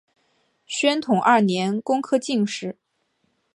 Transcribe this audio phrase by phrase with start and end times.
[0.65, 2.75] 宣统二年工科进士。